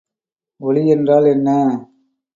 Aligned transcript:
ஒளி 0.61 0.83
என்றால் 0.87 1.25
என்ன? 1.25 1.49